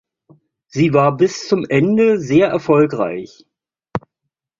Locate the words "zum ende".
1.47-2.19